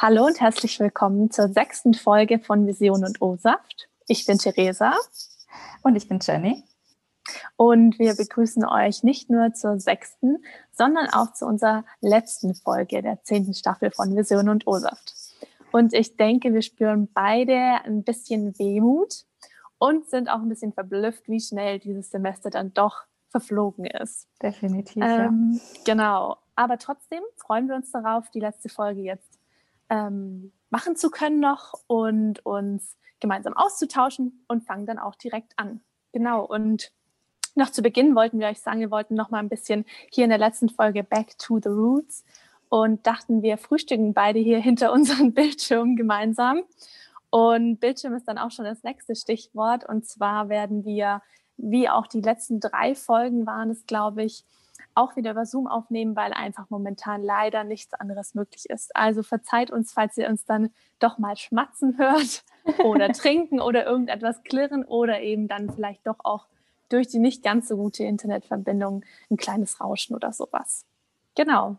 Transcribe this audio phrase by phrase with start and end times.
[0.00, 3.88] Hallo und herzlich willkommen zur sechsten Folge von Vision und O-Saft.
[4.06, 4.94] Ich bin Theresa.
[5.82, 6.62] Und ich bin Jenny.
[7.56, 13.24] Und wir begrüßen euch nicht nur zur sechsten, sondern auch zu unserer letzten Folge der
[13.24, 15.14] zehnten Staffel von Vision und O-Saft.
[15.72, 19.24] Und ich denke, wir spüren beide ein bisschen Wehmut
[19.78, 24.28] und sind auch ein bisschen verblüfft, wie schnell dieses Semester dann doch verflogen ist.
[24.40, 25.02] Definitiv.
[25.04, 25.80] Ähm, ja.
[25.84, 26.36] Genau.
[26.54, 29.27] Aber trotzdem freuen wir uns darauf, die letzte Folge jetzt
[29.90, 35.80] ähm, machen zu können noch und uns gemeinsam auszutauschen und fangen dann auch direkt an.
[36.12, 36.44] Genau.
[36.44, 36.92] Und
[37.54, 40.30] noch zu Beginn wollten wir euch sagen, wir wollten noch mal ein bisschen hier in
[40.30, 42.24] der letzten Folge Back to the Roots
[42.68, 46.62] und dachten, wir frühstücken beide hier hinter unseren Bildschirmen gemeinsam.
[47.30, 49.86] Und Bildschirm ist dann auch schon das nächste Stichwort.
[49.86, 51.22] Und zwar werden wir,
[51.56, 54.44] wie auch die letzten drei Folgen waren es, glaube ich,
[54.94, 58.94] auch wieder über Zoom aufnehmen, weil einfach momentan leider nichts anderes möglich ist.
[58.96, 62.44] Also verzeiht uns, falls ihr uns dann doch mal schmatzen hört
[62.84, 66.46] oder trinken oder irgendetwas klirren oder eben dann vielleicht doch auch
[66.88, 70.86] durch die nicht ganz so gute Internetverbindung ein kleines Rauschen oder sowas.
[71.34, 71.76] Genau.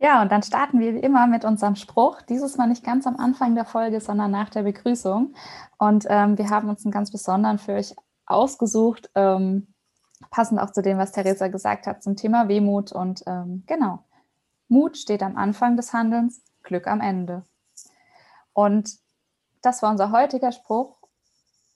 [0.00, 2.22] Ja, und dann starten wir wie immer mit unserem Spruch.
[2.22, 5.34] Dieses Mal nicht ganz am Anfang der Folge, sondern nach der Begrüßung.
[5.76, 7.94] Und ähm, wir haben uns einen ganz besonderen für euch
[8.26, 9.66] ausgesucht, ähm,
[10.30, 12.92] passend auch zu dem, was Theresa gesagt hat zum Thema Wehmut.
[12.92, 14.04] Und ähm, genau,
[14.68, 17.44] Mut steht am Anfang des Handelns, Glück am Ende.
[18.52, 18.98] Und
[19.62, 20.96] das war unser heutiger Spruch.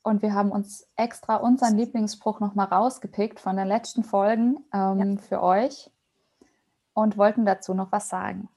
[0.03, 5.23] Und wir haben uns extra unseren Lieblingsspruch nochmal rausgepickt von den letzten Folgen ähm, ja.
[5.23, 5.91] für euch
[6.93, 8.49] und wollten dazu noch was sagen.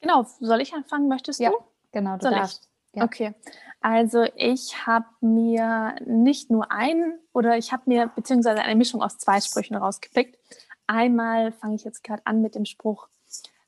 [0.00, 1.08] Genau, soll ich anfangen?
[1.08, 1.44] Möchtest du?
[1.44, 1.50] Ja,
[1.92, 2.69] genau, du soll darfst.
[2.92, 3.04] Ja.
[3.04, 3.34] Okay,
[3.80, 9.18] also ich habe mir nicht nur einen oder ich habe mir beziehungsweise eine Mischung aus
[9.18, 10.38] zwei Sprüchen rausgepickt.
[10.86, 13.08] Einmal fange ich jetzt gerade an mit dem Spruch,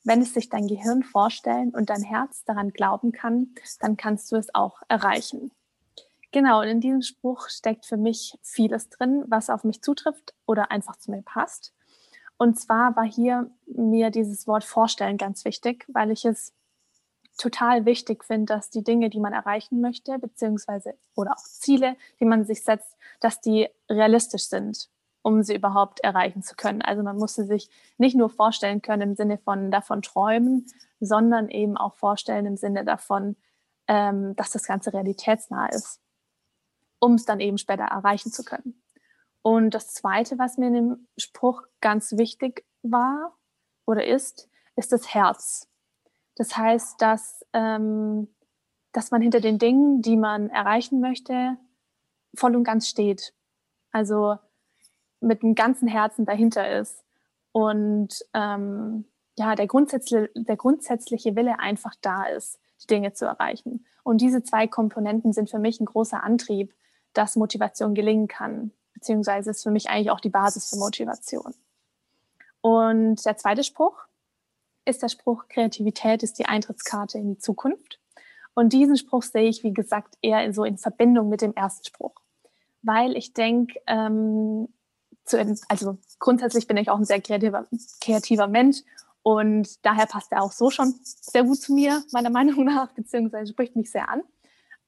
[0.03, 4.35] wenn es sich dein Gehirn vorstellen und dein Herz daran glauben kann, dann kannst du
[4.35, 5.51] es auch erreichen.
[6.33, 10.71] Genau, und in diesem Spruch steckt für mich vieles drin, was auf mich zutrifft oder
[10.71, 11.73] einfach zu mir passt.
[12.37, 16.51] Und zwar war hier mir dieses Wort vorstellen ganz wichtig, weil ich es
[17.43, 22.25] total wichtig finde, dass die Dinge, die man erreichen möchte, beziehungsweise oder auch Ziele, die
[22.25, 24.89] man sich setzt, dass die realistisch sind,
[25.23, 26.81] um sie überhaupt erreichen zu können.
[26.81, 30.65] Also man muss sie sich nicht nur vorstellen können im Sinne von davon träumen,
[31.01, 33.35] sondern eben auch vorstellen im Sinne davon,
[33.89, 35.99] ähm, dass das Ganze realitätsnah ist,
[36.99, 38.81] um es dann eben später erreichen zu können.
[39.41, 43.37] Und das Zweite, was mir in dem Spruch ganz wichtig war
[43.85, 45.67] oder ist, ist das Herz.
[46.35, 48.27] Das heißt, dass, ähm,
[48.91, 51.57] dass man hinter den Dingen, die man erreichen möchte,
[52.35, 53.33] voll und ganz steht.
[53.91, 54.37] Also
[55.19, 57.03] mit dem ganzen Herzen dahinter ist.
[57.51, 59.05] Und ähm,
[59.37, 63.85] ja, der grundsätzliche, der grundsätzliche Wille einfach da ist, die Dinge zu erreichen.
[64.03, 66.73] Und diese zwei Komponenten sind für mich ein großer Antrieb,
[67.13, 68.71] dass Motivation gelingen kann
[69.03, 71.53] beziehungsweise ist für mich eigentlich auch die Basis für Motivation.
[72.61, 73.97] Und der zweite Spruch
[74.85, 77.99] ist der Spruch, Kreativität ist die Eintrittskarte in die Zukunft.
[78.53, 82.15] Und diesen Spruch sehe ich, wie gesagt, eher so in Verbindung mit dem ersten Spruch.
[82.81, 84.67] Weil ich denke, ähm,
[85.69, 87.65] also grundsätzlich bin ich auch ein sehr kreativer,
[88.01, 88.81] kreativer Mensch
[89.21, 93.53] und daher passt er auch so schon sehr gut zu mir, meiner Meinung nach, beziehungsweise
[93.53, 94.21] spricht mich sehr an.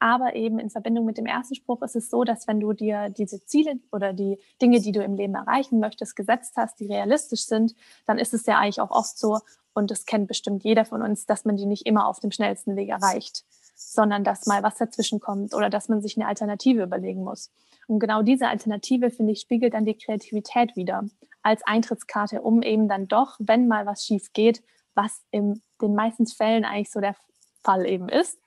[0.06, 3.10] Aber eben in Verbindung mit dem ersten Spruch ist es so, dass wenn du dir
[3.10, 7.48] diese Ziele oder die Dinge, die du im Leben erreichen möchtest, gesetzt hast, die realistisch
[7.48, 7.74] sind,
[8.06, 9.40] dann ist es ja eigentlich auch oft so,
[9.74, 12.76] und das kennt bestimmt jeder von uns, dass man die nicht immer auf dem schnellsten
[12.76, 13.46] Weg erreicht,
[13.76, 17.52] sondern dass mal was dazwischen kommt oder dass man sich eine Alternative überlegen muss.
[17.88, 21.06] Und genau diese Alternative, finde ich, spiegelt dann die Kreativität wieder
[21.42, 24.62] als Eintrittskarte, um eben dann doch, wenn mal was schief geht,
[24.94, 27.16] was in den meisten Fällen eigentlich so der
[27.64, 28.38] Fall eben ist,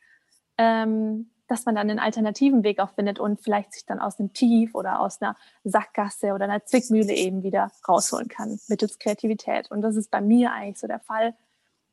[0.57, 4.33] ähm, dass man dann einen alternativen Weg auch findet und vielleicht sich dann aus einem
[4.33, 9.71] Tief oder aus einer Sackgasse oder einer Zwickmühle eben wieder rausholen kann mittels Kreativität.
[9.71, 11.35] Und das ist bei mir eigentlich so der Fall,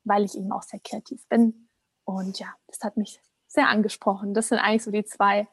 [0.04, 1.68] weil ich eben auch sehr kreativ bin.
[2.04, 4.34] Und ja, das hat mich sehr angesprochen.
[4.34, 5.48] Das sind eigentlich so die zwei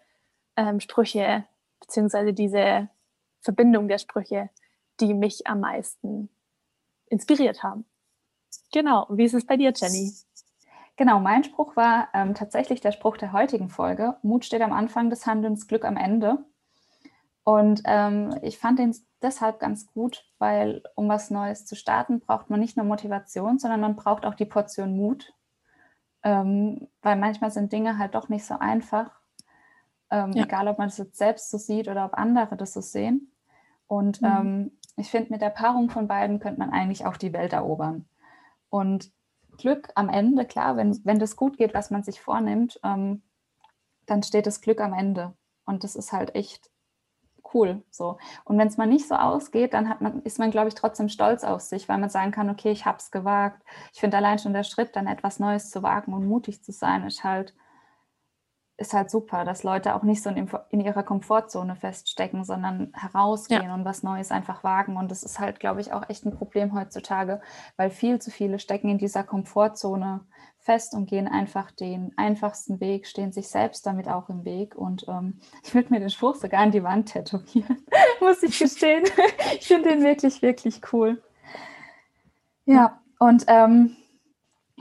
[0.57, 1.45] ähm, Sprüche,
[1.81, 2.89] beziehungsweise diese
[3.41, 4.51] Verbindung der Sprüche,
[5.01, 6.29] die mich am meisten
[7.07, 7.85] inspiriert haben.
[8.73, 9.07] Genau.
[9.11, 10.13] Wie ist es bei dir, Jenny?
[11.03, 14.19] Genau, mein Spruch war ähm, tatsächlich der Spruch der heutigen Folge.
[14.23, 16.45] Mut steht am Anfang des Handelns, Glück am Ende.
[17.43, 22.51] Und ähm, ich fand den deshalb ganz gut, weil um was Neues zu starten, braucht
[22.51, 25.35] man nicht nur Motivation, sondern man braucht auch die Portion Mut.
[26.23, 29.11] Ähm, weil manchmal sind Dinge halt doch nicht so einfach.
[30.09, 30.45] Ähm, ja.
[30.45, 33.33] Egal, ob man das jetzt selbst so sieht oder ob andere das so sehen.
[33.89, 34.29] Und mhm.
[34.29, 38.05] Ähm, ich finde, mit der Paarung von beiden könnte man eigentlich auch die Welt erobern.
[38.71, 39.11] Und
[39.59, 43.23] Glück am Ende, klar, wenn, wenn das gut geht, was man sich vornimmt, ähm,
[44.07, 45.35] dann steht das Glück am Ende.
[45.65, 46.71] Und das ist halt echt
[47.55, 47.83] cool.
[47.91, 48.19] So.
[48.45, 51.09] Und wenn es mal nicht so ausgeht, dann hat man, ist man, glaube ich, trotzdem
[51.09, 53.63] stolz auf sich, weil man sagen kann, okay, ich habe es gewagt.
[53.93, 57.05] Ich finde allein schon der Schritt, dann etwas Neues zu wagen und mutig zu sein,
[57.07, 57.55] ist halt
[58.83, 63.65] ist halt super, dass Leute auch nicht so in, in ihrer Komfortzone feststecken, sondern herausgehen
[63.65, 63.75] ja.
[63.75, 64.97] und was Neues einfach wagen.
[64.97, 67.41] Und das ist halt, glaube ich, auch echt ein Problem heutzutage,
[67.77, 70.21] weil viel zu viele stecken in dieser Komfortzone
[70.59, 74.75] fest und gehen einfach den einfachsten Weg, stehen sich selbst damit auch im Weg.
[74.75, 77.79] Und ähm, ich würde mir den Spruch sogar an die Wand tätowieren,
[78.21, 79.05] muss ich gestehen.
[79.55, 81.23] ich finde den wirklich, wirklich cool.
[82.65, 83.97] Ja, und ähm,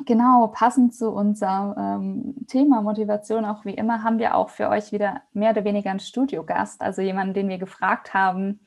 [0.05, 4.91] Genau, passend zu unserem ähm, Thema Motivation, auch wie immer, haben wir auch für euch
[4.91, 8.61] wieder mehr oder weniger einen Studiogast, also jemanden, den wir gefragt haben,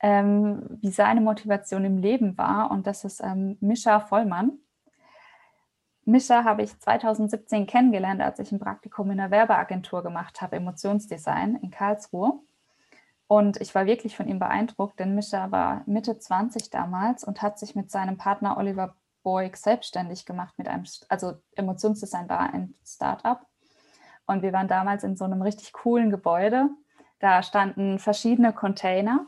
[0.00, 2.70] ähm, wie seine Motivation im Leben war.
[2.70, 4.52] Und das ist ähm, Mischa Vollmann.
[6.06, 11.56] Mischa habe ich 2017 kennengelernt, als ich ein Praktikum in einer Werbeagentur gemacht habe, Emotionsdesign
[11.56, 12.40] in Karlsruhe.
[13.28, 17.58] Und ich war wirklich von ihm beeindruckt, denn Mischa war Mitte 20 damals und hat
[17.60, 23.40] sich mit seinem Partner Oliver Boyk selbstständig gemacht mit einem, also Emotionsdesign war ein Startup.
[24.26, 26.68] Und wir waren damals in so einem richtig coolen Gebäude.
[27.18, 29.26] Da standen verschiedene Container,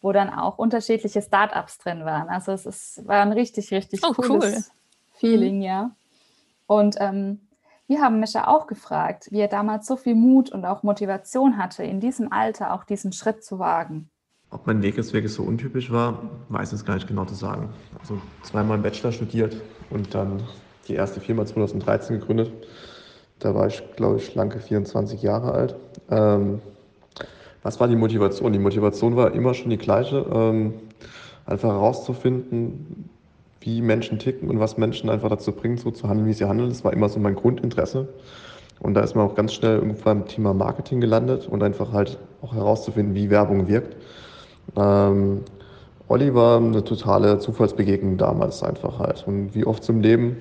[0.00, 2.28] wo dann auch unterschiedliche Startups drin waren.
[2.28, 4.64] Also es ist, war ein richtig, richtig oh, cooles cool.
[5.14, 5.62] Feeling, mhm.
[5.62, 5.90] ja.
[6.66, 7.46] Und ähm,
[7.86, 11.82] wir haben Mischa auch gefragt, wie er damals so viel Mut und auch Motivation hatte,
[11.82, 14.08] in diesem Alter auch diesen Schritt zu wagen.
[14.50, 17.68] Ob mein Weg jetzt wirklich so untypisch war, weiß ich gar nicht genau zu sagen.
[18.00, 19.56] Also zweimal im Bachelor studiert
[19.90, 20.42] und dann
[20.88, 22.52] die erste Firma 2013 gegründet.
[23.38, 25.76] Da war ich, glaube ich, schlanke 24 Jahre alt.
[26.10, 26.60] Ähm,
[27.62, 28.52] was war die Motivation?
[28.52, 30.26] Die Motivation war immer schon die gleiche.
[30.32, 30.74] Ähm,
[31.46, 33.08] einfach herauszufinden,
[33.60, 36.70] wie Menschen ticken und was Menschen einfach dazu bringt, so zu handeln, wie sie handeln.
[36.70, 38.08] Das war immer so mein Grundinteresse.
[38.80, 42.18] Und da ist man auch ganz schnell irgendwann beim Thema Marketing gelandet und einfach halt
[42.40, 43.96] auch herauszufinden, wie Werbung wirkt.
[44.76, 45.40] Ähm,
[46.08, 49.24] Olli war eine totale Zufallsbegegnung damals einfach halt.
[49.26, 50.36] Und wie oft zum Leben,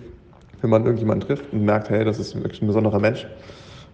[0.62, 3.28] wenn man irgendjemanden trifft und merkt, hey, das ist wirklich ein besonderer Mensch,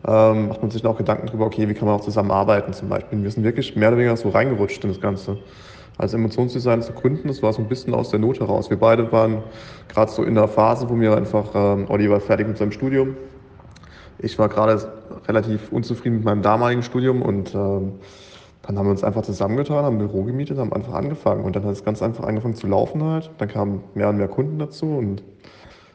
[0.07, 2.89] ähm, macht man sich dann auch Gedanken darüber, okay, wie kann man auch zusammenarbeiten zum
[2.89, 3.21] Beispiel.
[3.21, 5.37] Wir sind wirklich mehr oder weniger so reingerutscht in das Ganze.
[5.97, 8.69] Als Emotionsdesign zu gründen, das war so ein bisschen aus der Not heraus.
[8.69, 9.43] Wir beide waren
[9.87, 13.15] gerade so in der Phase, wo wir einfach, ähm, Olli war fertig mit seinem Studium.
[14.19, 14.91] Ich war gerade
[15.27, 17.93] relativ unzufrieden mit meinem damaligen Studium und ähm,
[18.65, 21.43] dann haben wir uns einfach zusammengetan, haben ein Büro gemietet, haben einfach angefangen.
[21.43, 23.29] Und dann hat es ganz einfach angefangen zu laufen halt.
[23.37, 25.23] Dann kamen mehr und mehr Kunden dazu und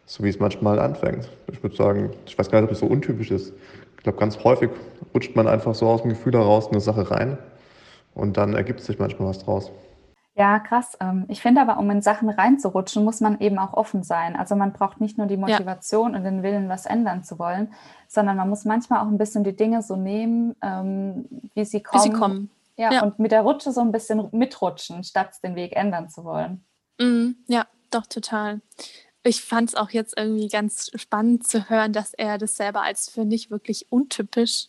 [0.06, 1.28] so wie es manchmal anfängt.
[1.50, 3.52] Ich würde sagen, ich weiß gar nicht, ob es so untypisch ist.
[3.96, 4.70] Ich glaube, ganz häufig
[5.14, 7.38] rutscht man einfach so aus dem Gefühl heraus in eine Sache rein
[8.14, 9.72] und dann ergibt sich manchmal was draus.
[10.36, 10.96] Ja, krass.
[11.00, 14.36] Ähm, ich finde aber, um in Sachen reinzurutschen, muss man eben auch offen sein.
[14.36, 16.18] Also man braucht nicht nur die Motivation ja.
[16.18, 17.74] und den Willen, was ändern zu wollen,
[18.08, 22.04] sondern man muss manchmal auch ein bisschen die Dinge so nehmen, ähm, wie sie kommen.
[22.04, 22.50] Wie sie kommen.
[22.80, 26.24] Ja, ja, und mit der Rutsche so ein bisschen mitrutschen, statt den Weg ändern zu
[26.24, 26.64] wollen.
[26.98, 28.62] Mhm, ja, doch, total.
[29.22, 33.10] Ich fand es auch jetzt irgendwie ganz spannend zu hören, dass er das selber als
[33.10, 34.68] für nicht wirklich untypisch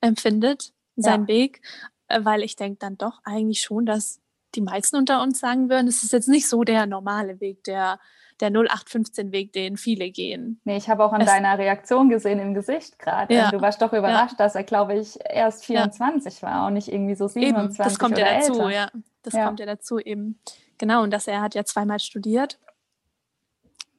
[0.00, 1.28] empfindet, sein ja.
[1.28, 1.60] Weg,
[2.08, 4.22] äh, weil ich denke dann doch eigentlich schon, dass
[4.54, 8.00] die meisten unter uns sagen würden, es ist jetzt nicht so der normale Weg, der
[8.40, 10.60] der 0815-Weg, den viele gehen.
[10.64, 13.34] Nee, ich habe auch an es, deiner Reaktion gesehen im Gesicht gerade.
[13.34, 14.44] Ja, du warst doch überrascht, ja.
[14.44, 16.48] dass er, glaube ich, erst 24 ja.
[16.48, 18.70] war und nicht irgendwie so 27 eben, das kommt ja dazu, älter.
[18.70, 18.90] ja.
[19.22, 20.38] Das kommt ja dazu eben.
[20.78, 22.58] Genau, und dass er hat ja zweimal studiert.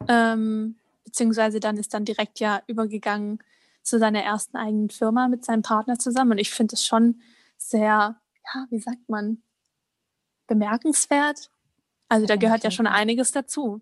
[0.07, 3.39] Ähm, beziehungsweise dann ist dann direkt ja übergegangen
[3.83, 6.31] zu seiner ersten eigenen Firma mit seinem Partner zusammen.
[6.31, 7.21] Und ich finde es schon
[7.57, 8.15] sehr,
[8.53, 9.43] ja, wie sagt man,
[10.47, 11.51] bemerkenswert.
[12.09, 13.81] Also da gehört ja schon einiges dazu.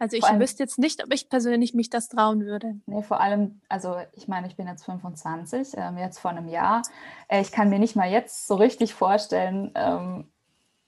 [0.00, 2.80] Also ich allem, wüsste jetzt nicht, ob ich persönlich mich das trauen würde.
[2.86, 6.80] Nee, vor allem, also ich meine, ich bin jetzt 25, ähm, jetzt vor einem Jahr.
[7.28, 10.32] Äh, ich kann mir nicht mal jetzt so richtig vorstellen, ähm,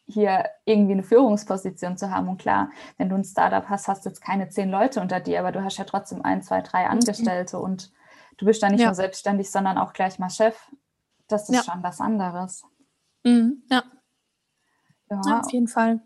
[0.06, 2.26] hier irgendwie eine Führungsposition zu haben.
[2.26, 5.40] Und klar, wenn du ein Startup hast, hast du jetzt keine zehn Leute unter dir,
[5.40, 6.92] aber du hast ja trotzdem ein, zwei, drei mhm.
[6.92, 7.64] Angestellte mhm.
[7.64, 7.92] und
[8.38, 8.86] du bist dann nicht ja.
[8.86, 10.56] nur selbstständig, sondern auch gleich mal Chef.
[11.28, 11.62] Das ist ja.
[11.70, 12.64] schon was anderes.
[13.24, 13.62] Mhm.
[13.70, 13.84] Ja.
[15.10, 15.20] ja.
[15.26, 15.40] ja.
[15.40, 16.00] auf jeden Fall.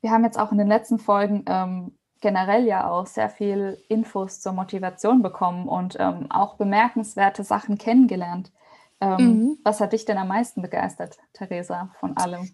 [0.00, 4.40] Wir haben jetzt auch in den letzten Folgen ähm, generell ja auch sehr viel Infos
[4.40, 8.50] zur Motivation bekommen und ähm, auch bemerkenswerte Sachen kennengelernt.
[9.02, 9.58] Ähm, mhm.
[9.62, 12.50] Was hat dich denn am meisten begeistert, Theresa, von allem?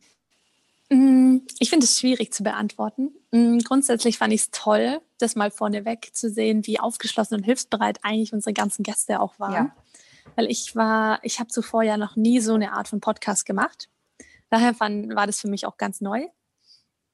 [0.89, 3.12] Mm, ich finde es schwierig zu beantworten.
[3.31, 8.00] Mm, grundsätzlich fand ich es toll, das mal vorneweg zu sehen, wie aufgeschlossen und hilfsbereit
[8.03, 9.53] eigentlich unsere ganzen Gäste auch waren.
[9.53, 9.77] Ja.
[10.35, 13.89] Weil ich war, ich habe zuvor ja noch nie so eine Art von Podcast gemacht.
[14.49, 16.27] Daher fand, war das für mich auch ganz neu.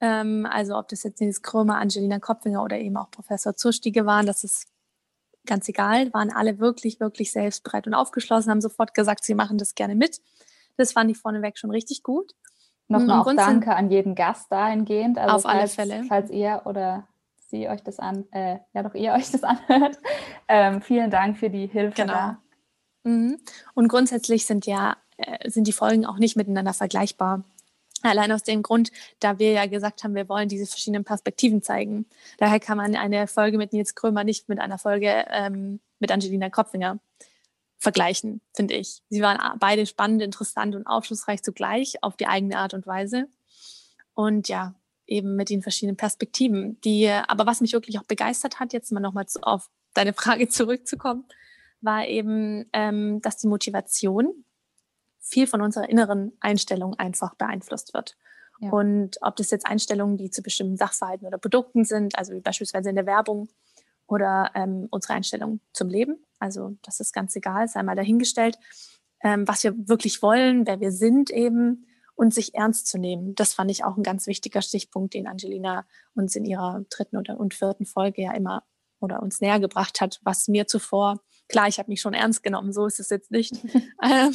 [0.00, 4.26] Ähm, also ob das jetzt Nils Krömer, Angelina Kopfinger oder eben auch Professor Zustiege waren,
[4.26, 4.68] das ist
[5.46, 9.74] ganz egal, waren alle wirklich, wirklich selbstbereit und aufgeschlossen, haben sofort gesagt, sie machen das
[9.74, 10.20] gerne mit.
[10.76, 12.34] Das fand ich vorneweg schon richtig gut.
[12.88, 15.18] Nochmal auch Danke an jeden Gast dahingehend.
[15.18, 16.04] Also auf falls, alle Fälle.
[16.08, 17.06] Falls ihr oder
[17.48, 19.98] sie euch das an, äh, ja doch ihr euch das anhört.
[20.48, 22.02] Ähm, vielen Dank für die Hilfe.
[22.02, 22.36] Genau.
[23.04, 23.38] Mhm.
[23.74, 27.42] Und grundsätzlich sind ja äh, sind die Folgen auch nicht miteinander vergleichbar.
[28.02, 32.06] Allein aus dem Grund, da wir ja gesagt haben, wir wollen diese verschiedenen Perspektiven zeigen.
[32.38, 36.50] Daher kann man eine Folge mit Nils Krömer nicht mit einer Folge ähm, mit Angelina
[36.50, 36.98] Kopfinger
[37.78, 39.02] vergleichen, finde ich.
[39.08, 43.28] Sie waren beide spannend, interessant und aufschlussreich zugleich auf die eigene Art und Weise.
[44.14, 44.74] Und ja,
[45.06, 46.80] eben mit den verschiedenen Perspektiven.
[46.82, 51.24] Die, aber was mich wirklich auch begeistert hat, jetzt mal nochmal auf deine Frage zurückzukommen,
[51.80, 54.44] war eben, ähm, dass die Motivation
[55.26, 58.16] viel von unserer inneren Einstellung einfach beeinflusst wird.
[58.60, 58.70] Ja.
[58.70, 62.90] Und ob das jetzt Einstellungen, die zu bestimmten Sachverhalten oder Produkten sind, also wie beispielsweise
[62.90, 63.48] in der Werbung
[64.06, 68.58] oder ähm, unsere Einstellung zum Leben, also das ist ganz egal, sei mal dahingestellt,
[69.22, 73.34] ähm, was wir wirklich wollen, wer wir sind eben und sich ernst zu nehmen.
[73.34, 77.38] Das fand ich auch ein ganz wichtiger Stichpunkt, den Angelina uns in ihrer dritten oder
[77.38, 78.62] und vierten Folge ja immer
[79.00, 82.72] oder uns näher gebracht hat, was mir zuvor, klar, ich habe mich schon ernst genommen,
[82.72, 83.52] so ist es jetzt nicht,
[84.02, 84.34] ähm,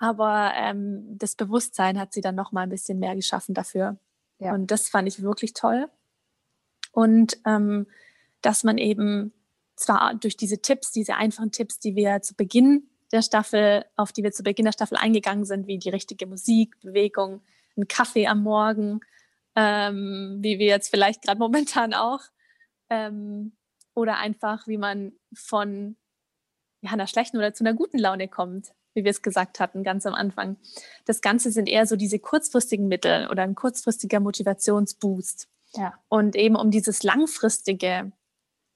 [0.00, 3.98] aber ähm, das Bewusstsein hat sie dann noch mal ein bisschen mehr geschaffen dafür.
[4.38, 4.54] Ja.
[4.54, 5.88] Und das fand ich wirklich toll.
[6.90, 7.86] Und ähm,
[8.40, 9.34] dass man eben
[9.76, 14.22] zwar durch diese Tipps, diese einfachen Tipps, die wir zu Beginn der Staffel, auf die
[14.22, 17.42] wir zu Beginn der Staffel eingegangen sind, wie die richtige Musik, Bewegung,
[17.76, 19.00] ein Kaffee am Morgen,
[19.54, 22.22] ähm, wie wir jetzt vielleicht gerade momentan auch,
[22.88, 23.52] ähm,
[23.92, 25.96] oder einfach, wie man von
[26.80, 30.06] ja, einer schlechten oder zu einer guten Laune kommt wie wir es gesagt hatten, ganz
[30.06, 30.56] am Anfang.
[31.04, 35.48] Das Ganze sind eher so diese kurzfristigen Mittel oder ein kurzfristiger Motivationsboost.
[35.74, 35.94] Ja.
[36.08, 38.12] Und eben um dieses langfristige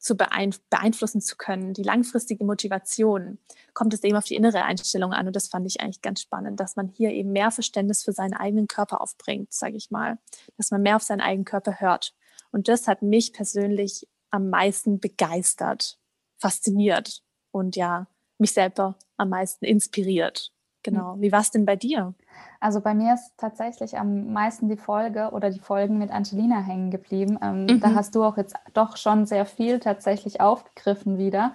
[0.05, 3.39] zu beeinflussen zu können, die langfristige Motivation,
[3.73, 5.27] kommt es eben auf die innere Einstellung an.
[5.27, 8.35] Und das fand ich eigentlich ganz spannend, dass man hier eben mehr Verständnis für seinen
[8.35, 10.19] eigenen Körper aufbringt, sage ich mal,
[10.59, 12.15] dass man mehr auf seinen eigenen Körper hört.
[12.53, 15.99] Und das hat mich persönlich am meisten begeistert,
[16.37, 18.07] fasziniert und ja,
[18.39, 20.53] mich selber am meisten inspiriert.
[20.83, 21.15] Genau.
[21.15, 21.23] Hm.
[21.23, 22.15] Wie war es denn bei dir?
[22.61, 26.91] Also bei mir ist tatsächlich am meisten die Folge oder die Folgen mit Angelina hängen
[26.91, 27.39] geblieben.
[27.43, 27.81] Ähm, mhm.
[27.81, 31.49] Da hast du auch jetzt doch schon sehr viel tatsächlich aufgegriffen wieder.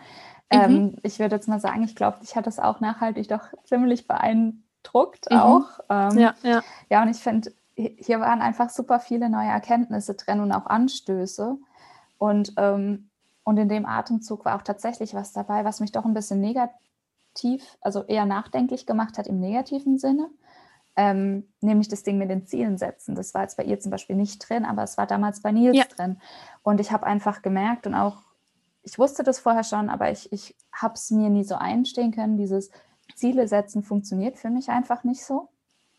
[0.51, 0.59] Mhm.
[0.59, 4.07] Ähm, ich würde jetzt mal sagen, ich glaube, dich hat das auch nachhaltig doch ziemlich
[4.07, 5.37] beeindruckt mhm.
[5.37, 5.79] auch.
[5.89, 6.61] Ähm, ja, ja.
[6.89, 11.57] ja, und ich finde, hier waren einfach super viele neue Erkenntnisse drin und auch Anstöße.
[12.17, 13.08] Und, ähm,
[13.49, 17.77] und in dem Atemzug war auch tatsächlich was dabei, was mich doch ein bisschen negativ
[17.81, 20.29] also eher nachdenklich gemacht hat im negativen Sinne.
[20.95, 23.15] Ähm, nämlich das Ding mit den Zielen setzen.
[23.15, 25.77] Das war jetzt bei ihr zum Beispiel nicht drin, aber es war damals bei Nils
[25.77, 25.85] ja.
[25.85, 26.21] drin.
[26.61, 28.21] Und ich habe einfach gemerkt und auch,
[28.83, 32.37] ich wusste das vorher schon, aber ich, ich habe es mir nie so einstehen können.
[32.37, 32.69] Dieses
[33.15, 35.49] Ziele setzen funktioniert für mich einfach nicht so.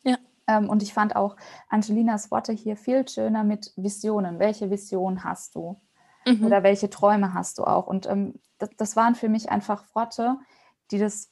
[0.04, 0.18] Ja.
[0.46, 1.34] Ähm, und ich fand auch
[1.68, 4.38] Angelinas Worte hier viel schöner mit Visionen.
[4.38, 5.80] Welche Vision hast du?
[6.26, 6.44] Mhm.
[6.44, 7.86] Oder welche Träume hast du auch?
[7.86, 10.36] Und ähm, das, das waren für mich einfach Worte,
[10.90, 11.30] die das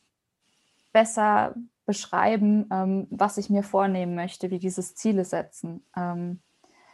[0.93, 1.55] besser
[1.87, 5.85] beschreiben, ähm, was ich mir vornehmen möchte, wie dieses Ziele setzen.
[5.97, 6.41] Ähm,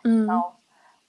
[0.04, 0.20] mhm.
[0.20, 0.58] Genau.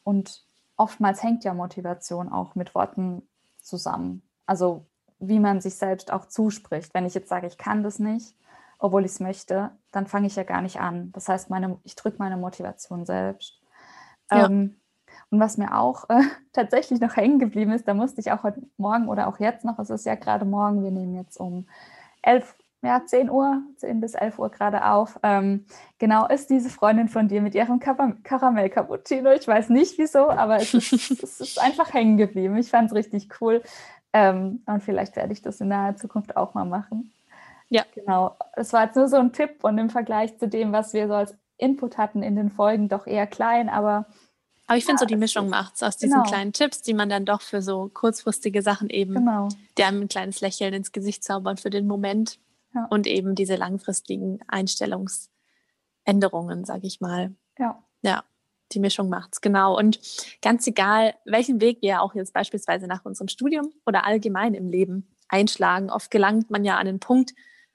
[0.04, 0.44] Und
[0.78, 3.22] oftmals hängt ja Motivation auch mit Worten
[3.62, 4.22] zusammen.
[4.46, 4.86] Also
[5.20, 6.94] wie man sich selbst auch zuspricht.
[6.94, 8.36] Wenn ich jetzt sage, ich kann das nicht,
[8.80, 11.12] obwohl ich es möchte, dann fange ich ja gar nicht an.
[11.14, 13.62] Das heißt, meine, ich drücke meine Motivation selbst.
[14.32, 14.46] Ja.
[14.46, 14.76] Ähm,
[15.32, 16.22] und was mir auch äh,
[16.54, 19.80] tatsächlich noch hängen geblieben ist, da musste ich auch heute Morgen oder auch jetzt noch,
[19.80, 21.68] es ist ja gerade morgen, wir nehmen jetzt um
[22.22, 25.20] 11, ja, 10 Uhr, 10 bis 11 Uhr gerade auf.
[25.24, 25.66] Ähm,
[25.98, 29.32] genau, ist diese Freundin von dir mit ihrem Karamell-Cappuccino.
[29.32, 30.92] Ich weiß nicht wieso, aber es ist,
[31.24, 32.58] es ist einfach hängen geblieben.
[32.58, 33.64] Ich fand es richtig cool.
[34.14, 37.12] Ähm, und vielleicht werde ich das in naher Zukunft auch mal machen.
[37.70, 37.84] Ja.
[37.94, 38.38] Genau.
[38.54, 41.16] Es war jetzt nur so ein Tipp und im Vergleich zu dem, was wir so
[41.16, 44.06] als Input hatten in den Folgen, doch eher klein, aber
[44.68, 46.28] aber ich finde ja, so die Mischung macht es aus diesen genau.
[46.28, 49.50] kleinen Tipps, die man dann doch für so kurzfristige Sachen eben, genau.
[49.78, 52.40] die einem ein kleines Lächeln ins Gesicht zaubern für den Moment
[52.74, 52.88] ja.
[52.90, 57.36] und eben diese langfristigen Einstellungsänderungen, sage ich mal.
[57.60, 57.84] Ja.
[58.02, 58.24] Ja,
[58.72, 59.78] die Mischung macht es genau.
[59.78, 60.00] Und
[60.42, 65.16] ganz egal, welchen Weg wir auch jetzt beispielsweise nach unserem Studium oder allgemein im Leben
[65.28, 67.34] einschlagen, oft gelangt man ja an einen Punkt,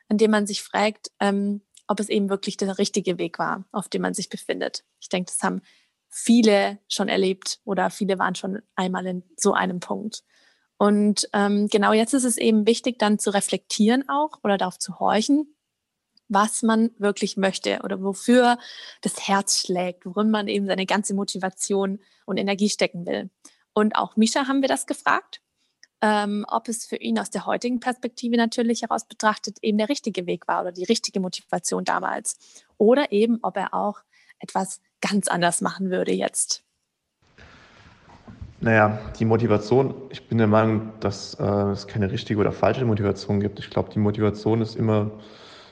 [0.09, 3.89] an dem man sich fragt, ähm, ob es eben wirklich der richtige Weg war, auf
[3.89, 4.85] dem man sich befindet.
[5.01, 5.63] Ich denke, das haben
[6.11, 10.23] viele schon erlebt oder viele waren schon einmal in so einem Punkt.
[10.77, 14.99] Und ähm, genau jetzt ist es eben wichtig, dann zu reflektieren auch oder darauf zu
[14.99, 15.55] horchen.
[16.33, 18.57] was man wirklich möchte oder wofür
[19.03, 23.31] das Herz schlägt, worin man eben seine ganze Motivation und Energie stecken will.
[23.73, 25.43] Und auch Misha haben wir das gefragt,
[26.01, 30.27] ähm, ob es für ihn aus der heutigen Perspektive natürlich heraus betrachtet eben der richtige
[30.27, 32.39] Weg war oder die richtige Motivation damals.
[32.79, 34.01] Oder eben, ob er auch
[34.41, 36.65] etwas ganz anders machen würde jetzt.
[38.63, 43.41] Naja, die Motivation, ich bin der Meinung, dass äh, es keine richtige oder falsche Motivation
[43.41, 43.59] gibt.
[43.59, 45.11] Ich glaube, die Motivation ist immer,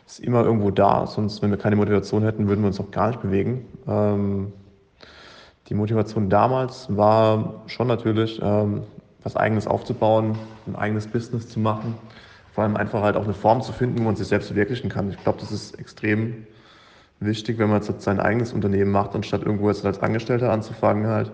[0.07, 1.07] ist immer irgendwo da.
[1.07, 3.67] Sonst, wenn wir keine Motivation hätten, würden wir uns auch gar nicht bewegen.
[3.87, 4.53] Ähm,
[5.69, 8.85] die Motivation damals war schon natürlich, ähm,
[9.23, 11.95] was Eigenes aufzubauen, ein eigenes Business zu machen.
[12.55, 15.11] Vor allem einfach halt auch eine Form zu finden, wo man sich selbst verwirklichen kann.
[15.11, 16.47] Ich glaube, das ist extrem
[17.21, 21.33] wichtig, wenn man jetzt sein eigenes Unternehmen macht, anstatt irgendwo jetzt als Angestellter anzufangen halt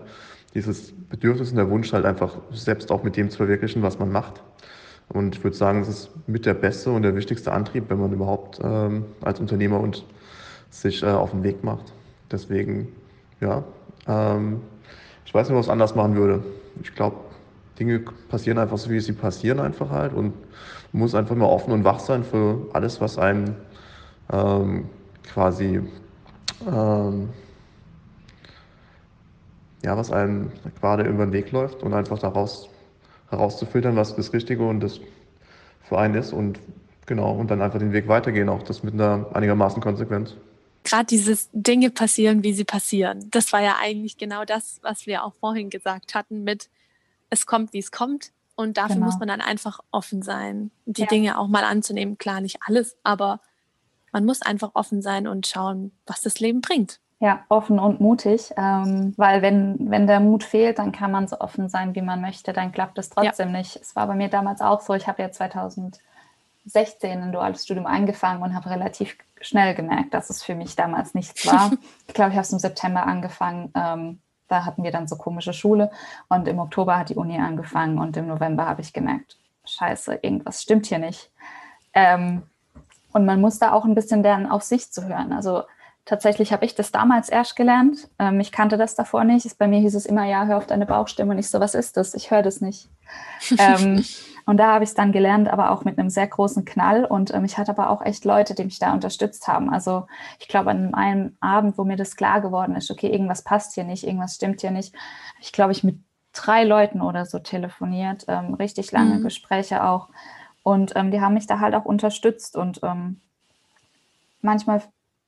[0.55, 4.11] dieses Bedürfnis und der Wunsch halt einfach selbst auch mit dem zu verwirklichen, was man
[4.13, 4.43] macht.
[5.09, 8.13] Und ich würde sagen, es ist mit der beste und der wichtigste Antrieb, wenn man
[8.13, 10.05] überhaupt ähm, als Unternehmer und
[10.71, 11.93] sich äh, auf den Weg macht.
[12.31, 12.89] Deswegen,
[13.41, 13.63] ja,
[14.09, 14.61] ähm,
[15.27, 16.43] ich weiß nicht, was anders machen würde.
[16.83, 17.17] Ich glaube,
[17.79, 20.33] Dinge passieren einfach so, wie sie passieren einfach halt und
[20.93, 23.57] man muss einfach immer offen und wach sein für alles, was einem
[24.33, 24.89] ähm,
[25.33, 25.81] quasi
[26.67, 27.31] ähm,
[29.85, 30.51] ja, was einem
[30.81, 32.69] gerade über den Weg läuft und einfach daraus
[33.29, 35.01] herauszufiltern, was das Richtige und das
[35.83, 36.59] für einen ist und
[37.07, 40.35] genau, und dann einfach den Weg weitergehen, auch das mit einer einigermaßen Konsequenz.
[40.85, 43.29] Gerade dieses Dinge passieren, wie sie passieren.
[43.31, 46.69] Das war ja eigentlich genau das, was wir auch vorhin gesagt hatten mit
[47.31, 48.33] es kommt, wie es kommt.
[48.57, 49.07] Und dafür genau.
[49.07, 51.09] muss man dann einfach offen sein, die ja.
[51.09, 52.19] Dinge auch mal anzunehmen.
[52.19, 53.41] Klar, nicht alles, aber
[54.15, 57.01] man muss einfach offen sein und schauen, was das Leben bringt.
[57.19, 61.41] Ja, offen und mutig, ähm, weil wenn, wenn der Mut fehlt, dann kann man so
[61.41, 63.59] offen sein, wie man möchte, dann klappt es trotzdem ja.
[63.59, 63.77] nicht.
[63.77, 66.01] Es war bei mir damals auch so, ich habe ja 2016
[67.05, 71.47] ein duales Studium angefangen und habe relativ schnell gemerkt, dass es für mich damals nichts
[71.47, 71.73] war.
[72.07, 75.53] ich glaube, ich habe es im September angefangen, ähm, da hatten wir dann so komische
[75.53, 75.91] Schule
[76.29, 80.63] und im Oktober hat die Uni angefangen und im November habe ich gemerkt, scheiße, irgendwas
[80.63, 81.33] stimmt hier nicht.
[81.95, 82.43] Ähm,
[83.15, 85.33] und man muss da auch ein bisschen lernen, auf sich zu hören.
[85.33, 85.63] Also
[86.07, 88.11] Tatsächlich habe ich das damals erst gelernt.
[88.19, 89.57] Ähm, ich kannte das davor nicht.
[89.57, 91.33] Bei mir hieß es immer, ja, hör auf deine Bauchstimme.
[91.33, 92.13] Und ich so, was ist das?
[92.13, 92.91] Ich höre das nicht.
[93.59, 94.05] ähm,
[94.45, 97.07] und da habe ich es dann gelernt, aber auch mit einem sehr großen Knall.
[97.07, 99.73] Und ähm, ich hatte aber auch echt Leute, die mich da unterstützt haben.
[99.73, 100.07] Also
[100.39, 103.85] ich glaube, an einem Abend, wo mir das klar geworden ist, okay, irgendwas passt hier
[103.85, 104.95] nicht, irgendwas stimmt hier nicht,
[105.41, 106.01] ich glaube, ich mit
[106.35, 109.23] drei Leuten oder so telefoniert, ähm, richtig lange mhm.
[109.23, 110.09] Gespräche auch.
[110.65, 112.57] Und ähm, die haben mich da halt auch unterstützt.
[112.57, 113.21] Und ähm,
[114.41, 114.83] manchmal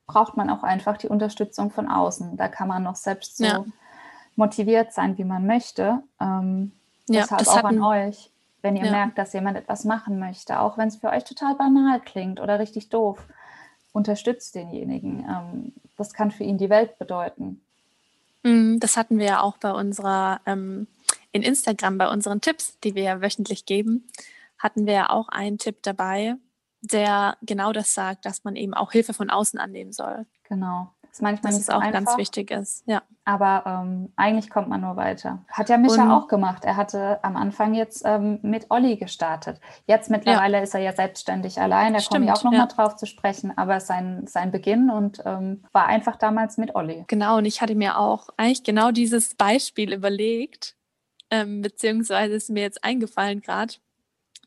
[0.07, 2.37] braucht man auch einfach die Unterstützung von außen.
[2.37, 3.65] Da kann man noch selbst so ja.
[4.35, 6.03] motiviert sein, wie man möchte.
[6.21, 6.73] Ähm,
[7.09, 8.31] ja, deshalb auch an euch,
[8.63, 8.91] wenn ihr ja.
[8.91, 12.59] merkt, dass jemand etwas machen möchte, auch wenn es für euch total banal klingt oder
[12.59, 13.19] richtig doof,
[13.93, 15.21] unterstützt denjenigen.
[15.29, 17.61] Ähm, das kann für ihn die Welt bedeuten.
[18.43, 20.87] Mhm, das hatten wir ja auch bei unserer, ähm,
[21.33, 24.09] in Instagram, bei unseren Tipps, die wir ja wöchentlich geben,
[24.59, 26.37] hatten wir ja auch einen Tipp dabei,
[26.81, 30.27] der genau das sagt, dass man eben auch Hilfe von außen annehmen soll.
[30.45, 30.93] Genau.
[31.17, 32.83] Das manchmal das nicht so auch einfach, ganz wichtig ist.
[32.87, 33.03] Ja.
[33.25, 35.45] Aber ähm, eigentlich kommt man nur weiter.
[35.49, 36.67] Hat ja Micha Und, auch gemacht.
[36.67, 39.59] Er hatte am Anfang jetzt ähm, mit Olli gestartet.
[39.87, 40.63] Jetzt mittlerweile ja.
[40.63, 41.95] ist er ja selbstständig allein.
[41.95, 42.67] Da komme ich auch nochmal ja.
[42.67, 43.57] drauf zu sprechen.
[43.57, 47.05] Aber sein, sein Beginn und ähm, war einfach damals mit Olli.
[47.07, 47.39] Genau.
[47.39, 50.77] Und ich hatte mir auch eigentlich genau dieses Beispiel überlegt,
[51.31, 53.75] ähm, beziehungsweise ist mir jetzt eingefallen gerade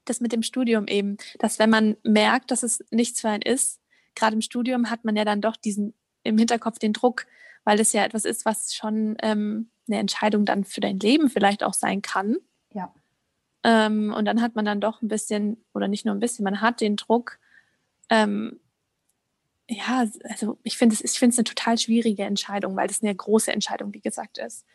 [0.05, 3.79] das mit dem Studium eben, dass wenn man merkt, dass es nichts für einen ist,
[4.15, 7.25] gerade im Studium hat man ja dann doch diesen im Hinterkopf den Druck,
[7.63, 11.63] weil das ja etwas ist, was schon ähm, eine Entscheidung dann für dein Leben vielleicht
[11.63, 12.37] auch sein kann.
[12.73, 12.93] Ja.
[13.63, 16.61] Ähm, und dann hat man dann doch ein bisschen, oder nicht nur ein bisschen, man
[16.61, 17.39] hat den Druck,
[18.09, 18.59] ähm,
[19.69, 23.13] ja, also ich finde es ich finde es eine total schwierige Entscheidung, weil das eine
[23.13, 24.65] große Entscheidung, wie gesagt, ist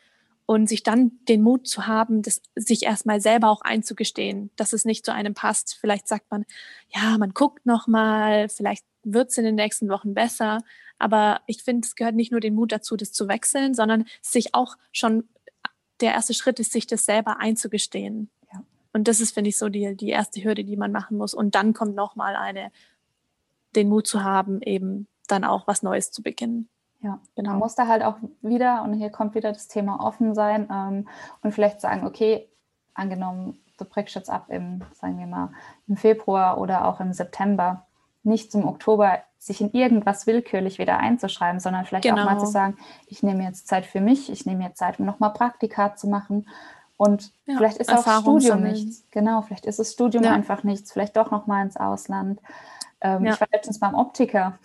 [0.47, 4.85] und sich dann den Mut zu haben, das sich erstmal selber auch einzugestehen, dass es
[4.85, 5.77] nicht zu einem passt.
[5.81, 6.45] Vielleicht sagt man,
[6.95, 10.61] ja, man guckt noch mal, vielleicht wird es in den nächsten Wochen besser.
[10.99, 14.55] Aber ich finde, es gehört nicht nur den Mut dazu, das zu wechseln, sondern sich
[14.55, 15.29] auch schon
[16.01, 18.31] der erste Schritt ist, sich das selber einzugestehen.
[18.53, 18.63] Ja.
[18.93, 21.33] Und das ist, finde ich, so die, die erste Hürde, die man machen muss.
[21.33, 22.71] Und dann kommt noch mal eine,
[23.75, 26.69] den Mut zu haben, eben dann auch was Neues zu beginnen.
[27.05, 27.51] Ja, genau.
[27.51, 31.07] Man muss da halt auch wieder, und hier kommt wieder das Thema offen sein ähm,
[31.43, 32.49] und vielleicht sagen, okay,
[32.95, 35.51] angenommen, du brichst jetzt ab im, sagen wir mal,
[35.87, 37.85] im Februar oder auch im September,
[38.23, 42.23] nicht zum Oktober sich in irgendwas willkürlich wieder einzuschreiben, sondern vielleicht genau.
[42.23, 42.53] auch mal zu genau.
[42.53, 46.09] sagen, ich nehme jetzt Zeit für mich, ich nehme jetzt Zeit, um nochmal Praktika zu
[46.09, 46.49] machen.
[46.97, 49.05] Und ja, vielleicht ist auch Studium nichts.
[49.11, 50.33] Genau, vielleicht ist das Studium ja.
[50.33, 52.41] einfach nichts, vielleicht doch nochmal ins Ausland.
[53.03, 53.35] Ähm, ja.
[53.35, 54.59] Ich war letztens beim Optiker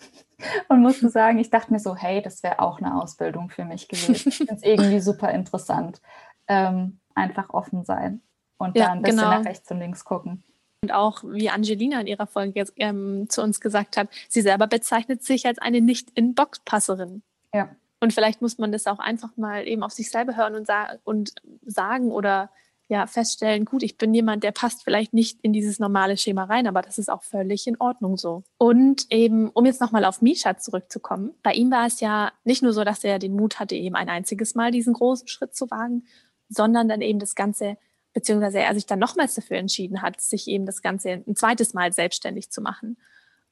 [0.68, 3.88] und musste sagen, ich dachte mir so, hey, das wäre auch eine Ausbildung für mich
[3.88, 4.28] gewesen.
[4.28, 6.00] Ich finde es irgendwie super interessant.
[6.48, 8.22] Ähm, einfach offen sein
[8.58, 9.30] und ja, dann ein bisschen genau.
[9.30, 10.42] nach rechts und links gucken.
[10.82, 14.66] Und auch, wie Angelina in ihrer Folge jetzt, ähm, zu uns gesagt hat, sie selber
[14.66, 17.22] bezeichnet sich als eine Nicht-in-Box-Passerin.
[17.52, 17.68] Ja.
[18.00, 20.88] Und vielleicht muss man das auch einfach mal eben auf sich selber hören und, sa
[21.04, 21.34] und
[21.66, 22.50] sagen oder
[22.90, 26.66] ja, feststellen, gut, ich bin jemand, der passt vielleicht nicht in dieses normale Schema rein,
[26.66, 28.42] aber das ist auch völlig in Ordnung so.
[28.58, 32.72] Und eben, um jetzt nochmal auf Misha zurückzukommen, bei ihm war es ja nicht nur
[32.72, 36.04] so, dass er den Mut hatte, eben ein einziges Mal diesen großen Schritt zu wagen,
[36.48, 37.78] sondern dann eben das Ganze,
[38.12, 41.92] beziehungsweise er sich dann nochmals dafür entschieden hat, sich eben das Ganze ein zweites Mal
[41.92, 42.96] selbstständig zu machen.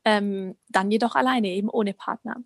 [0.05, 2.43] Ähm, dann jedoch alleine, eben ohne Partner.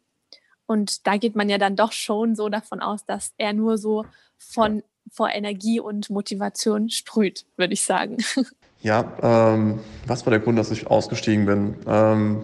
[0.66, 4.04] Und da geht man ja dann doch schon so davon aus, dass er nur so
[4.36, 8.18] von vor Energie und Motivation sprüht, würde ich sagen.
[8.84, 11.76] Ja, ähm, was war der Grund, dass ich ausgestiegen bin?
[11.86, 12.42] Ähm,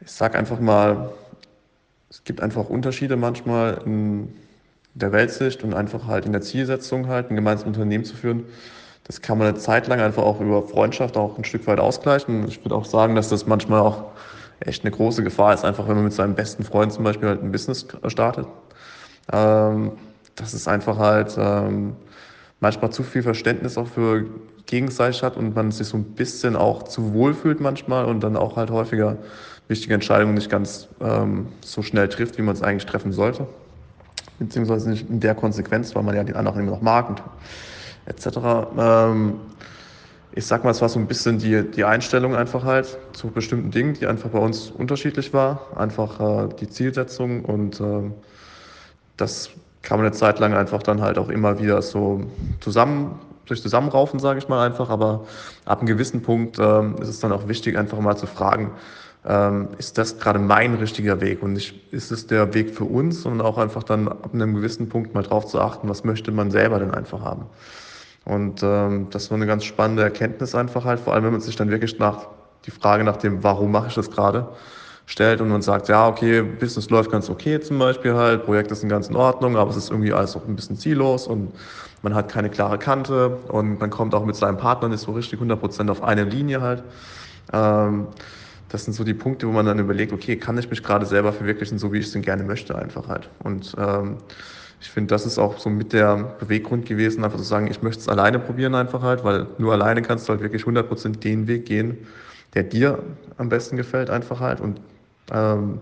[0.00, 1.10] ich sage einfach mal,
[2.08, 4.32] es gibt einfach Unterschiede manchmal in
[4.94, 8.44] der Weltsicht und einfach halt in der Zielsetzung halt, ein gemeinsames Unternehmen zu führen.
[9.02, 12.46] Das kann man eine Zeit lang einfach auch über Freundschaft auch ein Stück weit ausgleichen.
[12.46, 14.04] Ich würde auch sagen, dass das manchmal auch
[14.60, 17.42] echt eine große Gefahr ist, einfach wenn man mit seinem besten Freund zum Beispiel halt
[17.42, 18.46] ein Business startet.
[19.32, 19.92] Ähm,
[20.36, 21.96] das ist einfach halt ähm,
[22.60, 24.26] manchmal zu viel Verständnis auch für
[24.66, 28.36] gegenseitig hat und man sich so ein bisschen auch zu wohl fühlt manchmal und dann
[28.36, 29.16] auch halt häufiger
[29.68, 33.46] wichtige Entscheidungen nicht ganz ähm, so schnell trifft, wie man es eigentlich treffen sollte.
[34.38, 37.22] Beziehungsweise nicht in der Konsequenz, weil man ja den anderen immer noch mag und
[38.06, 38.38] etc.
[38.78, 39.40] Ähm,
[40.32, 43.70] ich sag mal, es war so ein bisschen die, die Einstellung einfach halt zu bestimmten
[43.70, 45.76] Dingen, die einfach bei uns unterschiedlich war.
[45.76, 48.10] Einfach äh, die Zielsetzung und äh,
[49.16, 49.50] das
[49.86, 52.20] kann man eine Zeit lang einfach dann halt auch immer wieder so
[52.60, 54.90] zusammen durch Zusammenraufen, sage ich mal einfach.
[54.90, 55.24] Aber
[55.64, 58.72] ab einem gewissen Punkt ähm, ist es dann auch wichtig, einfach mal zu fragen,
[59.24, 63.22] ähm, ist das gerade mein richtiger Weg und nicht ist es der Weg für uns,
[63.22, 66.50] sondern auch einfach dann ab einem gewissen Punkt mal drauf zu achten, was möchte man
[66.50, 67.46] selber denn einfach haben.
[68.24, 71.54] Und ähm, das war eine ganz spannende Erkenntnis einfach halt, vor allem wenn man sich
[71.54, 72.26] dann wirklich nach
[72.66, 74.48] die Frage nach dem, warum mache ich das gerade,
[75.06, 78.88] stellt und man sagt, ja, okay, Business läuft ganz okay zum Beispiel halt, Projekte sind
[78.88, 81.52] ganz in Ordnung, aber es ist irgendwie alles auch ein bisschen ziellos und
[82.02, 85.40] man hat keine klare Kante und man kommt auch mit seinem Partner nicht so richtig
[85.40, 86.82] 100% auf eine Linie halt.
[87.52, 88.08] Ähm,
[88.68, 91.32] das sind so die Punkte, wo man dann überlegt, okay, kann ich mich gerade selber
[91.32, 93.30] verwirklichen, so wie ich es denn gerne möchte einfach halt.
[93.44, 94.16] Und ähm,
[94.80, 98.00] ich finde, das ist auch so mit der Beweggrund gewesen, einfach zu sagen, ich möchte
[98.00, 101.64] es alleine probieren einfach halt, weil nur alleine kannst du halt wirklich 100% den Weg
[101.66, 102.06] gehen,
[102.54, 103.02] der dir
[103.38, 104.80] am besten gefällt einfach halt und
[105.32, 105.80] ähm,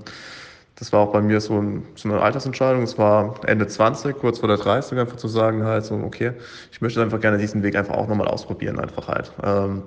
[0.77, 2.83] das war auch bei mir so, ein, so, eine Altersentscheidung.
[2.83, 6.33] Es war Ende 20, kurz vor der 30, einfach zu sagen halt so, okay,
[6.73, 9.33] ich möchte einfach gerne diesen Weg einfach auch nochmal ausprobieren, einfach halt.
[9.43, 9.83] Ähm,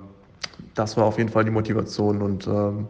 [0.74, 2.88] das war auf jeden Fall die Motivation und ähm,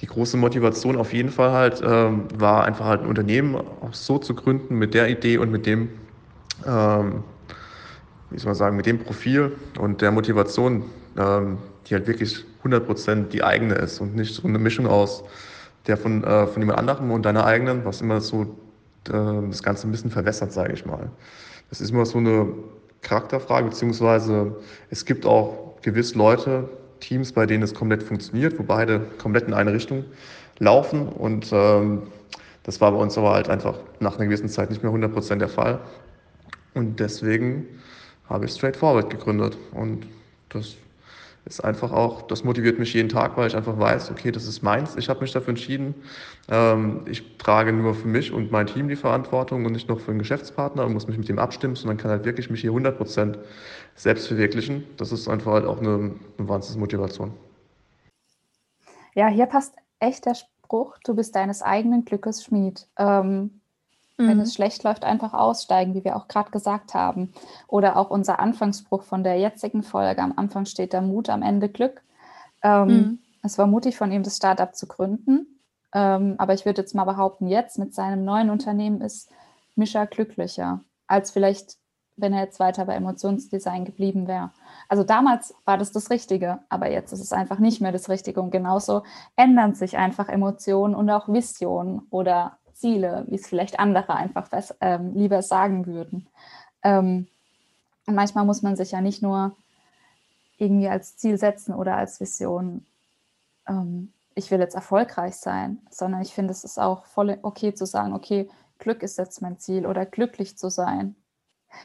[0.00, 4.18] die große Motivation auf jeden Fall halt ähm, war einfach halt ein Unternehmen auch so
[4.18, 5.90] zu gründen mit der Idee und mit dem,
[6.66, 7.22] ähm,
[8.30, 10.84] wie soll man sagen, mit dem Profil und der Motivation,
[11.16, 15.22] ähm, die halt wirklich 100% die eigene ist und nicht so eine Mischung aus
[15.86, 18.42] der von, äh, von jemand anderem und deiner eigenen, was immer so
[19.08, 21.10] äh, das Ganze ein bisschen verwässert, sage ich mal.
[21.70, 22.48] Das ist immer so eine
[23.02, 24.56] Charakterfrage, beziehungsweise
[24.90, 26.68] es gibt auch gewiss Leute,
[27.00, 30.04] Teams, bei denen es komplett funktioniert, wo beide komplett in eine Richtung
[30.58, 32.02] laufen und ähm,
[32.62, 35.48] das war bei uns aber halt einfach nach einer gewissen Zeit nicht mehr 100% der
[35.48, 35.80] Fall.
[36.74, 37.66] Und deswegen
[38.28, 39.58] habe ich Straightforward gegründet.
[39.72, 40.06] Und
[40.48, 40.76] das
[41.44, 44.62] ist einfach auch, das motiviert mich jeden Tag, weil ich einfach weiß, okay, das ist
[44.62, 45.94] meins, ich habe mich dafür entschieden.
[46.48, 50.12] Ähm, ich trage nur für mich und mein Team die Verantwortung und nicht noch für
[50.12, 53.38] einen Geschäftspartner und muss mich mit dem abstimmen, sondern kann halt wirklich mich hier 100%
[53.96, 54.84] selbst verwirklichen.
[54.96, 57.32] Das ist einfach halt auch eine, eine Wahnsinnsmotivation.
[59.14, 62.86] Ja, hier passt echt der Spruch, du bist deines eigenen Glückes Schmied.
[62.98, 63.61] Ähm.
[64.18, 67.32] Wenn es schlecht läuft, einfach aussteigen, wie wir auch gerade gesagt haben.
[67.66, 70.22] Oder auch unser Anfangsspruch von der jetzigen Folge.
[70.22, 72.02] Am Anfang steht der Mut, am Ende Glück.
[72.62, 73.18] Ähm, mhm.
[73.42, 75.60] Es war mutig von ihm, das Startup zu gründen.
[75.94, 79.30] Ähm, aber ich würde jetzt mal behaupten, jetzt mit seinem neuen Unternehmen ist
[79.74, 81.76] Mischa glücklicher, als vielleicht,
[82.16, 84.50] wenn er jetzt weiter bei Emotionsdesign geblieben wäre.
[84.88, 88.40] Also damals war das das Richtige, aber jetzt ist es einfach nicht mehr das Richtige.
[88.40, 89.02] Und genauso
[89.36, 94.74] ändern sich einfach Emotionen und auch Visionen oder Ziele, wie es vielleicht andere einfach was,
[94.80, 96.26] ähm, lieber sagen würden.
[96.82, 97.28] Ähm,
[98.06, 99.56] und manchmal muss man sich ja nicht nur
[100.58, 102.84] irgendwie als Ziel setzen oder als Vision,
[103.68, 107.86] ähm, ich will jetzt erfolgreich sein, sondern ich finde, es ist auch voll okay zu
[107.86, 111.14] sagen, okay, Glück ist jetzt mein Ziel oder glücklich zu sein.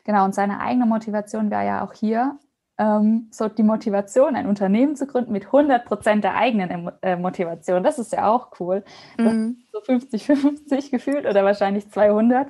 [0.04, 2.40] Genau, und seine eigene Motivation wäre ja auch hier,
[2.78, 7.84] ähm, so die Motivation, ein Unternehmen zu gründen mit 100 Prozent der eigenen äh, Motivation.
[7.84, 8.84] Das ist ja auch cool.
[9.18, 9.64] Mhm.
[9.72, 12.48] So 50-50 gefühlt oder wahrscheinlich 200,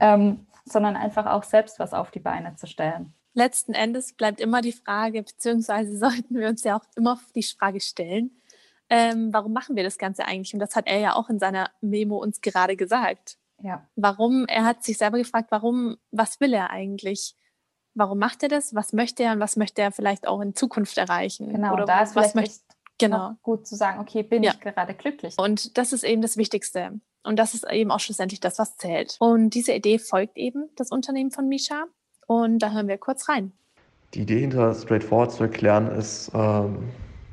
[0.00, 3.12] ähm, sondern einfach auch selbst was auf die Beine zu stellen.
[3.34, 7.80] Letzten Endes bleibt immer die Frage, beziehungsweise sollten wir uns ja auch immer die Frage
[7.80, 8.32] stellen,
[8.90, 10.54] ähm, warum machen wir das Ganze eigentlich?
[10.54, 13.36] Und das hat er ja auch in seiner Memo uns gerade gesagt.
[13.62, 13.86] Ja.
[13.96, 17.34] Warum, er hat sich selber gefragt, warum, was will er eigentlich?
[17.98, 18.76] Warum macht er das?
[18.76, 21.52] Was möchte er und was möchte er vielleicht auch in Zukunft erreichen?
[21.52, 22.60] Genau, Oder da ist was möchte
[22.96, 23.32] genau.
[23.42, 24.52] gut zu sagen, okay, bin ja.
[24.52, 25.34] ich gerade glücklich?
[25.36, 26.92] Und das ist eben das Wichtigste.
[27.24, 29.16] Und das ist eben auch schlussendlich das, was zählt.
[29.18, 31.86] Und diese Idee folgt eben das Unternehmen von Misha.
[32.28, 33.50] Und da hören wir kurz rein.
[34.14, 36.90] Die Idee hinter Straightforward zu erklären ist ähm,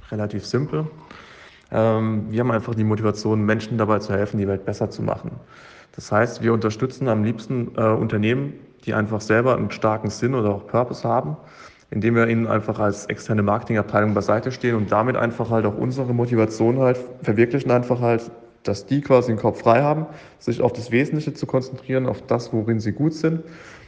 [0.10, 0.88] relativ simpel.
[1.72, 5.30] Ähm, wir haben einfach die Motivation, Menschen dabei zu helfen, die Welt besser zu machen.
[5.92, 8.54] Das heißt, wir unterstützen am liebsten äh, Unternehmen,
[8.86, 11.38] die einfach selber einen starken Sinn oder auch Purpose haben,
[11.92, 16.14] indem wir ihnen einfach als externe Marketingabteilung beiseite stehen und damit einfach halt auch unsere
[16.14, 18.32] Motivation halt verwirklichen, einfach halt,
[18.64, 20.08] dass die quasi den Kopf frei haben,
[20.40, 23.44] sich auf das Wesentliche zu konzentrieren, auf das, worin sie gut sind,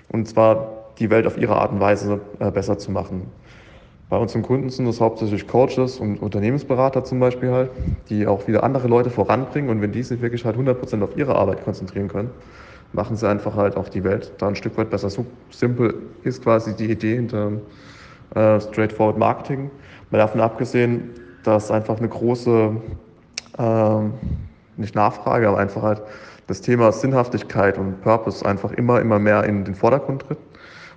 [0.10, 3.32] und zwar die Welt auf ihre Art und Weise äh, besser zu machen.
[4.10, 7.72] Bei unseren Kunden sind das hauptsächlich Coaches und Unternehmensberater zum Beispiel halt,
[8.10, 11.36] die auch wieder andere Leute voranbringen und wenn die sich wirklich halt 100% auf ihre
[11.36, 12.32] Arbeit konzentrieren können,
[12.94, 15.10] machen sie einfach halt auch die Welt da ein Stück weit besser.
[15.10, 17.52] So simpel ist quasi die Idee hinter
[18.36, 19.70] äh, Straightforward Marketing.
[20.10, 21.12] Mal davon abgesehen,
[21.44, 22.76] dass einfach eine große,
[23.58, 24.00] äh,
[24.78, 26.02] nicht Nachfrage, aber einfach halt
[26.48, 30.40] das Thema Sinnhaftigkeit und Purpose einfach immer, immer mehr in den Vordergrund tritt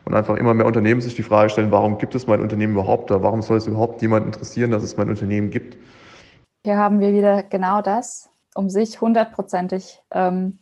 [0.05, 3.11] und einfach immer mehr Unternehmen sich die Frage stellen, warum gibt es mein Unternehmen überhaupt
[3.11, 3.23] da?
[3.23, 5.77] Warum soll es überhaupt jemand interessieren, dass es mein Unternehmen gibt?
[6.65, 10.59] Hier haben wir wieder genau das, um sich hundertprozentig ähm,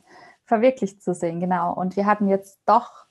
[0.49, 1.75] verwirklicht zu sehen, genau.
[1.75, 3.07] Und wir hatten jetzt doch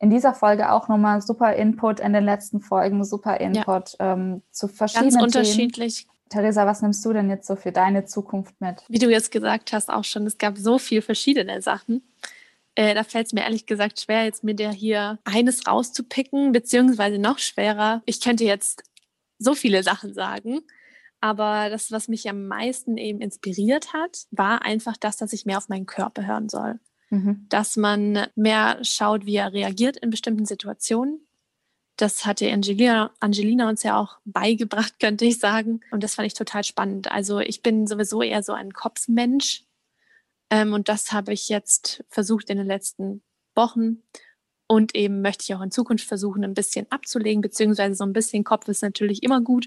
[0.00, 4.14] in dieser Folge auch nochmal super Input, in den letzten Folgen super Input ja.
[4.14, 6.04] ähm, zu verschiedenen Ganz unterschiedlich.
[6.04, 6.10] Themen.
[6.30, 8.82] Theresa, was nimmst du denn jetzt so für deine Zukunft mit?
[8.88, 12.02] Wie du jetzt gesagt hast, auch schon, es gab so viele verschiedene Sachen.
[12.76, 17.18] Äh, da fällt es mir ehrlich gesagt schwer, jetzt mir der hier eines rauszupicken, beziehungsweise
[17.18, 18.00] noch schwerer.
[18.06, 18.84] Ich könnte jetzt
[19.38, 20.60] so viele Sachen sagen.
[21.20, 25.58] Aber das, was mich am meisten eben inspiriert hat, war einfach das, dass ich mehr
[25.58, 26.80] auf meinen Körper hören soll.
[27.10, 27.46] Mhm.
[27.48, 31.26] Dass man mehr schaut, wie er reagiert in bestimmten Situationen.
[31.96, 35.80] Das hatte Angelina, Angelina uns ja auch beigebracht, könnte ich sagen.
[35.90, 37.10] Und das fand ich total spannend.
[37.12, 39.64] Also ich bin sowieso eher so ein Kopfmensch.
[40.48, 43.22] Ähm, und das habe ich jetzt versucht in den letzten
[43.54, 44.02] Wochen.
[44.66, 48.44] Und eben möchte ich auch in Zukunft versuchen, ein bisschen abzulegen, beziehungsweise so ein bisschen
[48.44, 49.66] Kopf ist natürlich immer gut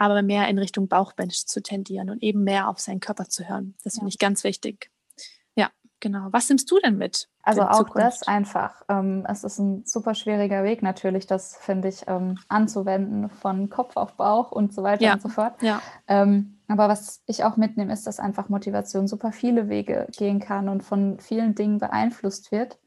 [0.00, 3.74] aber mehr in Richtung Bauchbench zu tendieren und eben mehr auf seinen Körper zu hören.
[3.84, 3.98] Das ja.
[4.00, 4.90] finde ich ganz wichtig.
[5.54, 5.68] Ja,
[6.00, 6.28] genau.
[6.30, 7.28] Was nimmst du denn mit?
[7.42, 7.98] Also auch Zukunft?
[7.98, 8.82] das einfach.
[8.88, 13.98] Ähm, es ist ein super schwieriger Weg natürlich, das finde ich ähm, anzuwenden von Kopf
[13.98, 15.12] auf Bauch und so weiter ja.
[15.12, 15.60] und so fort.
[15.60, 15.82] Ja.
[16.08, 20.70] Ähm, aber was ich auch mitnehme, ist, dass einfach Motivation super viele Wege gehen kann
[20.70, 22.78] und von vielen Dingen beeinflusst wird.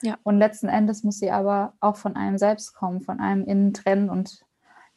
[0.00, 0.16] Ja.
[0.22, 4.08] Und letzten Endes muss sie aber auch von einem selbst kommen, von einem innen trennen.
[4.08, 4.46] Und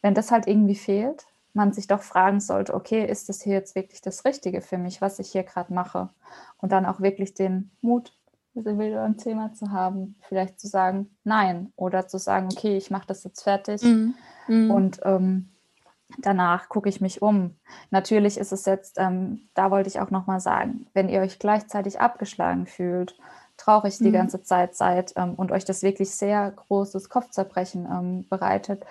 [0.01, 3.75] wenn das halt irgendwie fehlt, man sich doch fragen sollte, okay, ist das hier jetzt
[3.75, 6.09] wirklich das Richtige für mich, was ich hier gerade mache?
[6.57, 8.13] Und dann auch wirklich den Mut,
[8.53, 13.07] das individuelle Thema zu haben, vielleicht zu sagen, nein, oder zu sagen, okay, ich mache
[13.07, 14.15] das jetzt fertig mhm.
[14.47, 14.71] Mhm.
[14.71, 15.49] und ähm,
[16.19, 17.55] danach gucke ich mich um.
[17.89, 21.99] Natürlich ist es jetzt, ähm, da wollte ich auch nochmal sagen, wenn ihr euch gleichzeitig
[21.99, 23.17] abgeschlagen fühlt,
[23.57, 24.13] traurig die mhm.
[24.13, 28.85] ganze Zeit seid ähm, und euch das wirklich sehr großes Kopfzerbrechen ähm, bereitet,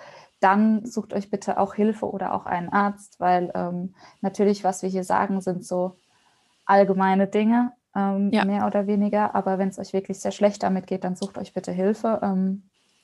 [0.45, 4.89] dann sucht euch bitte auch Hilfe oder auch einen Arzt, weil ähm, natürlich, was wir
[4.89, 5.97] hier sagen, sind so
[6.65, 8.45] allgemeine Dinge, ähm, ja.
[8.45, 9.33] mehr oder weniger.
[9.33, 12.19] Aber wenn es euch wirklich sehr schlecht damit geht, dann sucht euch bitte Hilfe.
[12.21, 12.61] Ähm,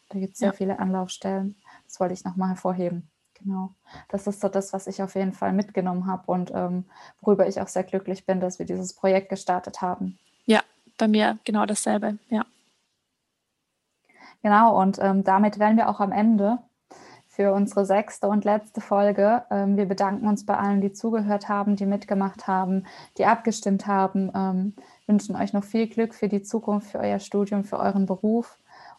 [0.10, 0.54] da gibt es sehr ja.
[0.54, 1.56] viele Anlaufstellen.
[1.88, 3.10] Das wollte ich nochmal hervorheben.
[3.40, 3.72] Genau.
[4.10, 6.86] Das ist so das, was ich auf jeden Fall mitgenommen habe und ähm,
[7.22, 10.20] worüber ich auch sehr glücklich bin, dass wir dieses Projekt gestartet haben.
[10.46, 10.62] Ja,
[11.00, 12.46] bei mir genau dasselbe, ja.
[14.44, 16.60] Genau, und ähm, damit wären wir auch am Ende
[17.32, 19.44] für unsere sechste und letzte Folge.
[19.50, 22.86] Ähm, wir bedanken uns bei allen, die zugehört haben, die mitgemacht haben,
[23.18, 24.30] die abgestimmt haben.
[24.36, 24.74] Ähm,
[25.08, 28.58] wünschen euch noch viel Glück für die Zukunft, für euer Studium, für euren Beruf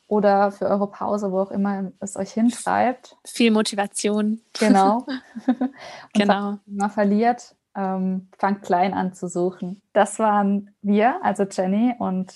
[0.08, 3.16] oder für eure Pause, wo auch immer es euch hintreibt.
[3.26, 4.40] Viel Motivation.
[4.58, 5.06] Genau.
[5.46, 5.70] und
[6.14, 6.58] genau.
[6.64, 9.82] Man verliert, ähm, fangt klein an zu suchen.
[9.92, 12.34] Das waren wir, also Jenny und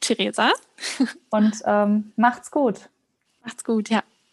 [0.00, 0.50] Theresa.
[1.30, 2.90] und ähm, macht's gut.
[3.42, 4.02] Macht's gut, ja.